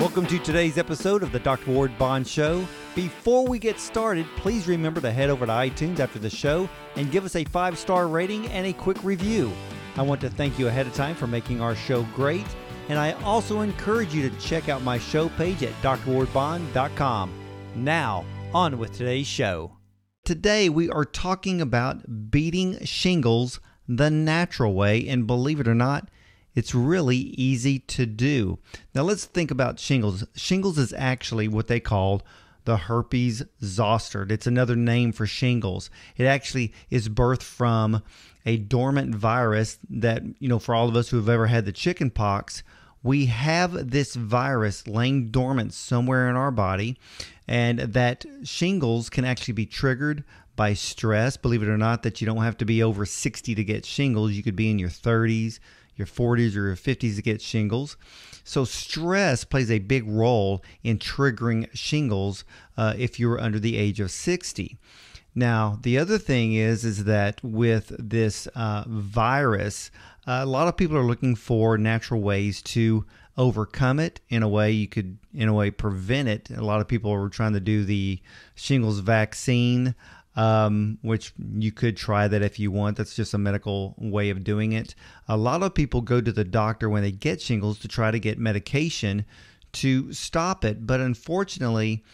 [0.00, 1.70] Welcome to today's episode of the Dr.
[1.70, 2.66] Ward Bond Show.
[2.96, 7.12] Before we get started, please remember to head over to iTunes after the show and
[7.12, 9.52] give us a five star rating and a quick review.
[9.96, 12.44] I want to thank you ahead of time for making our show great,
[12.88, 17.32] and I also encourage you to check out my show page at drwardbond.com.
[17.76, 19.76] Now, on with today's show.
[20.24, 26.08] Today, we are talking about beating shingles the natural way, and believe it or not,
[26.54, 28.58] it's really easy to do.
[28.94, 30.24] Now let's think about shingles.
[30.34, 32.22] Shingles is actually what they call
[32.64, 34.26] the herpes zoster.
[34.30, 35.90] It's another name for shingles.
[36.16, 38.02] It actually is birthed from
[38.46, 41.72] a dormant virus that, you know, for all of us who have ever had the
[41.72, 42.62] chicken pox,
[43.02, 46.98] we have this virus laying dormant somewhere in our body,
[47.46, 50.24] and that shingles can actually be triggered
[50.56, 51.36] by stress.
[51.36, 54.32] Believe it or not, that you don't have to be over 60 to get shingles.
[54.32, 55.58] You could be in your 30s,
[55.96, 57.96] your 40s or your 50s to get shingles.
[58.44, 62.44] So, stress plays a big role in triggering shingles
[62.76, 64.78] uh, if you're under the age of 60.
[65.34, 69.90] Now, the other thing is is that with this uh, virus,
[70.26, 73.04] uh, a lot of people are looking for natural ways to
[73.36, 74.20] overcome it.
[74.28, 76.50] In a way, you could, in a way, prevent it.
[76.50, 78.20] A lot of people are trying to do the
[78.54, 79.94] shingles vaccine
[80.36, 82.96] um, which you could try that if you want.
[82.96, 84.94] That's just a medical way of doing it.
[85.28, 88.18] A lot of people go to the doctor when they get shingles to try to
[88.18, 89.24] get medication
[89.72, 92.04] to stop it, but unfortunately,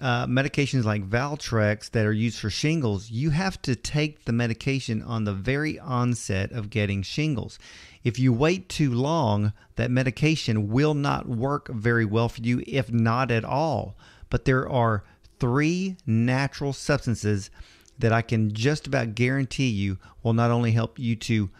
[0.00, 5.02] uh, medications like Valtrex that are used for shingles, you have to take the medication
[5.02, 7.58] on the very onset of getting shingles.
[8.02, 12.90] If you wait too long, that medication will not work very well for you, if
[12.90, 13.96] not at all.
[14.30, 15.04] But there are
[15.40, 17.50] three natural substances
[17.98, 21.50] that I can just about guarantee you will not only help you to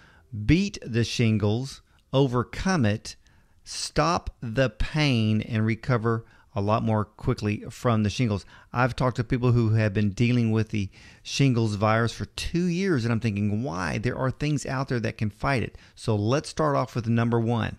[0.46, 3.16] beat the shingles, overcome it,
[3.64, 8.44] stop the pain, and recover a lot more quickly from the shingles.
[8.72, 10.88] I've talked to people who have been dealing with the
[11.22, 13.98] shingles virus for two years, and I'm thinking, why?
[13.98, 15.78] There are things out there that can fight it.
[15.94, 17.78] So let's start off with number one.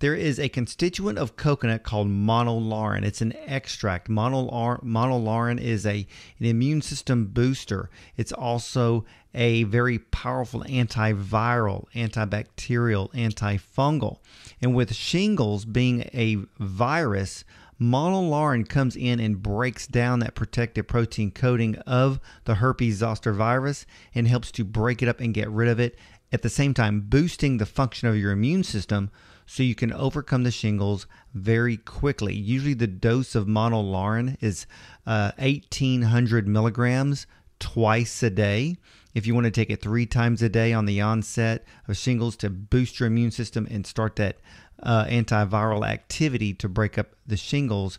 [0.00, 3.04] There is a constituent of coconut called monolaurin.
[3.04, 4.08] It's an extract.
[4.08, 6.06] Monolaurin is a,
[6.38, 7.90] an immune system booster.
[8.16, 14.20] It's also a very powerful antiviral, antibacterial, antifungal.
[14.62, 17.44] And with shingles being a virus,
[17.78, 23.84] monolaurin comes in and breaks down that protective protein coating of the herpes zoster virus
[24.14, 25.98] and helps to break it up and get rid of it.
[26.32, 29.10] At the same time, boosting the function of your immune system
[29.50, 32.32] so you can overcome the shingles very quickly.
[32.32, 34.64] Usually, the dose of monolaurin is
[35.08, 37.26] uh, 1800 milligrams
[37.58, 38.76] twice a day.
[39.12, 42.36] If you want to take it three times a day on the onset of shingles
[42.36, 44.36] to boost your immune system and start that
[44.84, 47.98] uh, antiviral activity to break up the shingles,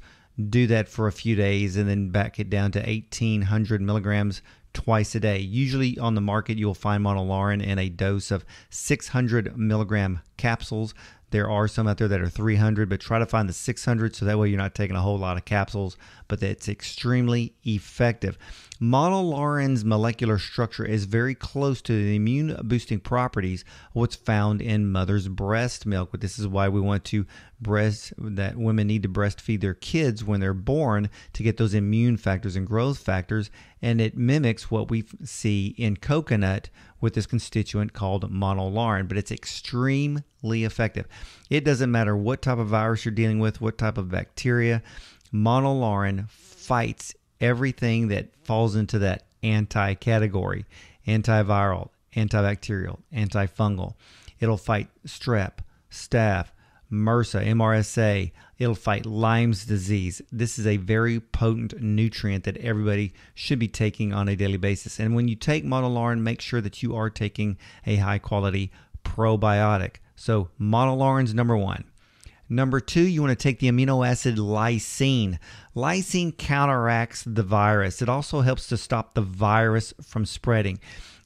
[0.50, 4.42] do that for a few days and then back it down to 1800 milligrams
[4.74, 5.40] twice a day.
[5.40, 10.94] Usually on the market, you'll find monolaurin in a dose of 600 milligram capsules.
[11.32, 14.26] There are some out there that are 300, but try to find the 600 so
[14.26, 15.98] that way you're not taking a whole lot of capsules,
[16.28, 18.38] but it's extremely effective.
[18.82, 24.92] Monolaurin's molecular structure is very close to the immune boosting properties of what's found in
[24.92, 26.10] mother's breast milk.
[26.10, 27.28] But this is why we want to
[27.62, 32.18] breast that women need to breastfeed their kids when they're born to get those immune
[32.18, 33.52] factors and growth factors
[33.84, 39.32] and it mimics what we see in coconut with this constituent called monolaurin but it's
[39.32, 40.24] extremely
[40.64, 41.08] effective
[41.52, 44.82] it doesn't matter what type of virus you're dealing with what type of bacteria
[45.32, 50.66] monolaurin fights everything that falls into that anti category
[51.08, 53.96] antiviral antibacterial antifungal
[54.40, 55.54] it'll fight strep
[55.92, 56.48] staph
[56.92, 58.32] MRSA, MRSA.
[58.60, 60.22] It'll fight Lyme's disease.
[60.32, 65.00] This is a very potent nutrient that everybody should be taking on a daily basis.
[65.00, 68.72] And when you take monolaurin, make sure that you are taking a high quality
[69.04, 69.96] probiotic.
[70.16, 71.86] So, monolaurin's number one.
[72.52, 75.40] Number two, you want to take the amino acid lysine.
[75.74, 78.02] Lysine counteracts the virus.
[78.02, 80.78] It also helps to stop the virus from spreading.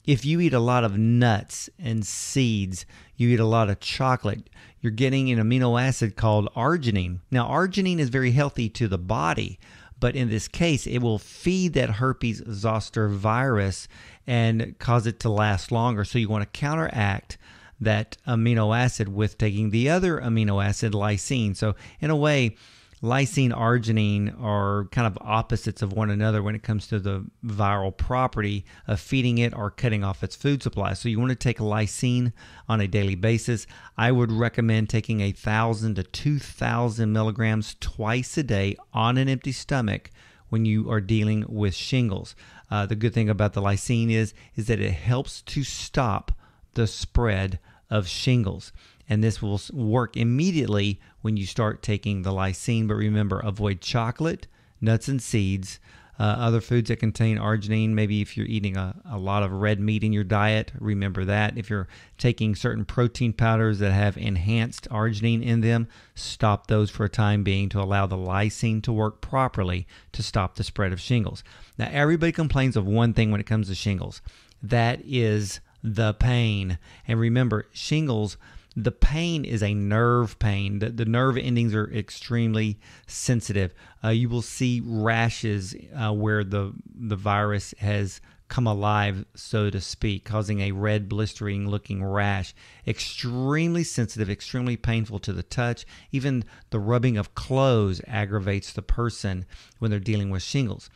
[0.06, 2.86] If you eat a lot of nuts and seeds,
[3.16, 4.48] you eat a lot of chocolate,
[4.80, 7.18] you're getting an amino acid called arginine.
[7.32, 9.58] Now, arginine is very healthy to the body,
[9.98, 13.88] but in this case, it will feed that herpes zoster virus
[14.28, 16.04] and cause it to last longer.
[16.04, 17.36] So, you want to counteract
[17.80, 21.56] that amino acid with taking the other amino acid, lysine.
[21.56, 22.56] So, in a way,
[23.02, 27.94] lysine arginine are kind of opposites of one another when it comes to the viral
[27.94, 30.94] property of feeding it or cutting off its food supply.
[30.94, 32.32] So you want to take lysine
[32.68, 33.66] on a daily basis.
[33.98, 39.28] I would recommend taking a thousand to two thousand milligrams twice a day on an
[39.28, 40.10] empty stomach
[40.48, 42.34] when you are dealing with shingles.
[42.70, 46.32] Uh, the good thing about the lysine is is that it helps to stop
[46.76, 47.58] the spread
[47.90, 48.72] of shingles
[49.08, 52.88] and this will work immediately when you start taking the lysine.
[52.88, 54.46] But remember, avoid chocolate,
[54.80, 55.78] nuts and seeds,
[56.18, 57.90] uh, other foods that contain arginine.
[57.90, 61.58] Maybe if you're eating a, a lot of red meat in your diet, remember that.
[61.58, 61.88] If you're
[62.18, 67.44] taking certain protein powders that have enhanced arginine in them, stop those for a time
[67.44, 71.44] being to allow the lysine to work properly to stop the spread of shingles.
[71.78, 74.22] Now, everybody complains of one thing when it comes to shingles
[74.62, 75.60] that is
[75.94, 76.78] the pain.
[77.06, 78.36] And remember, shingles
[78.78, 80.80] the pain is a nerve pain.
[80.80, 83.72] The, the nerve endings are extremely sensitive.
[84.04, 89.80] Uh, you will see rashes uh, where the the virus has come alive, so to
[89.80, 92.54] speak, causing a red, blistering looking rash.
[92.86, 95.86] Extremely sensitive, extremely painful to the touch.
[96.12, 99.46] Even the rubbing of clothes aggravates the person
[99.78, 100.90] when they're dealing with shingles.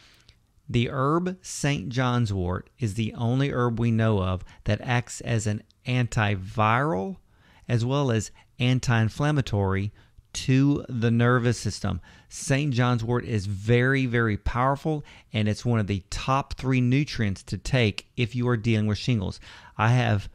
[0.70, 1.88] The herb St.
[1.88, 7.16] John's wort is the only herb we know of that acts as an antiviral
[7.68, 8.30] as well as
[8.60, 9.92] anti inflammatory
[10.32, 12.00] to the nervous system.
[12.28, 12.72] St.
[12.72, 17.58] John's wort is very, very powerful, and it's one of the top three nutrients to
[17.58, 19.40] take if you are dealing with shingles.
[19.76, 20.28] I have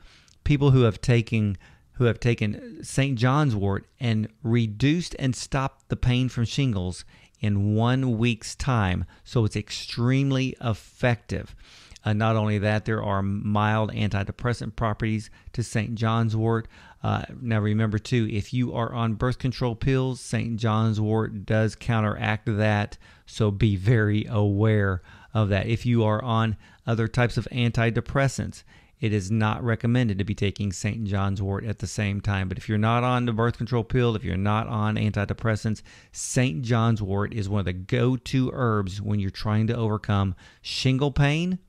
[0.44, 1.58] people who have taken
[1.94, 3.18] who have taken St.
[3.18, 7.06] John's wort and reduced and stopped the pain from shingles
[7.46, 9.06] in one week's time.
[9.24, 11.56] So it's extremely effective.
[12.04, 15.96] Uh, not only that, there are mild antidepressant properties to St.
[15.96, 16.68] John's wort.
[17.04, 20.58] Uh, now, remember too, if you are on birth control pills, St.
[20.58, 22.98] John's wort does counteract that.
[23.26, 25.02] So be very aware
[25.34, 25.68] of that.
[25.68, 28.64] If you are on other types of antidepressants,
[29.06, 31.06] it is not recommended to be taking St.
[31.06, 32.50] John's wort at the same time.
[32.50, 36.64] But if you're not on the birth control pill, if you're not on antidepressants, St.
[36.64, 41.12] John's wort is one of the go to herbs when you're trying to overcome shingle
[41.12, 41.60] pain,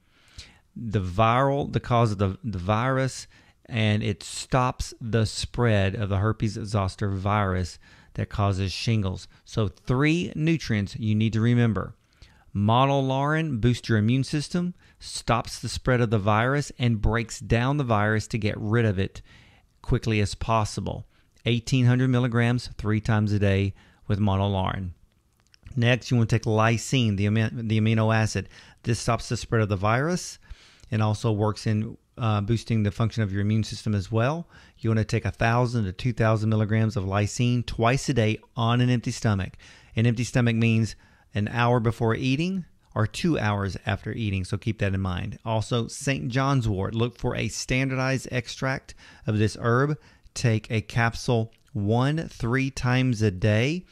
[0.74, 3.26] the viral, the cause of the, the virus,
[3.66, 7.78] and it stops the spread of the herpes zoster virus
[8.14, 9.28] that causes shingles.
[9.44, 11.94] So, three nutrients you need to remember.
[12.56, 17.84] Monolaurin boosts your immune system, stops the spread of the virus, and breaks down the
[17.84, 19.20] virus to get rid of it
[19.82, 21.06] quickly as possible.
[21.42, 23.74] 1800 milligrams three times a day
[24.08, 24.92] with monolaurin.
[25.76, 28.48] Next, you want to take lysine, the, the amino acid.
[28.84, 30.38] This stops the spread of the virus
[30.90, 34.48] and also works in uh, boosting the function of your immune system as well.
[34.78, 38.80] You want to take thousand to two thousand milligrams of lysine twice a day on
[38.80, 39.58] an empty stomach.
[39.94, 40.96] An empty stomach means
[41.36, 45.38] an hour before eating or two hours after eating, so keep that in mind.
[45.44, 46.28] Also, St.
[46.28, 46.94] John's wort.
[46.94, 48.94] Look for a standardized extract
[49.26, 49.98] of this herb.
[50.32, 53.84] Take a capsule one, three times a day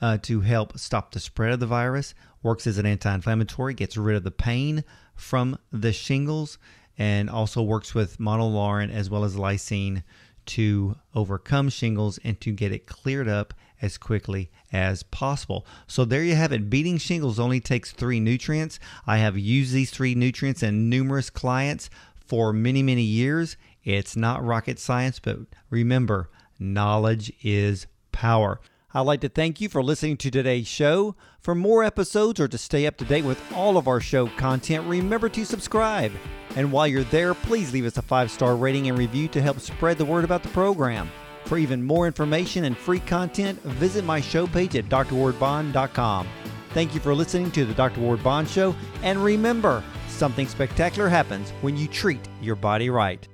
[0.00, 2.14] uh, to help stop the spread of the virus.
[2.42, 4.82] Works as an anti inflammatory, gets rid of the pain
[5.14, 6.58] from the shingles
[6.98, 10.02] and also works with monolaurin as well as lysine
[10.46, 15.66] to overcome shingles and to get it cleared up as quickly as possible.
[15.86, 16.70] So there you have it.
[16.70, 18.78] Beating shingles only takes three nutrients.
[19.06, 21.90] I have used these three nutrients in numerous clients
[22.26, 23.56] for many, many years.
[23.84, 25.38] It's not rocket science, but
[25.70, 26.28] remember,
[26.58, 28.60] knowledge is power.
[28.94, 31.14] I'd like to thank you for listening to today's show.
[31.40, 34.86] For more episodes or to stay up to date with all of our show content,
[34.86, 36.12] remember to subscribe.
[36.56, 39.60] And while you're there, please leave us a five star rating and review to help
[39.60, 41.10] spread the word about the program.
[41.48, 46.28] For even more information and free content, visit my show page at drwardbond.com.
[46.74, 48.02] Thank you for listening to the Dr.
[48.02, 53.26] Ward Bond Show, and remember, something spectacular happens when you treat your body right.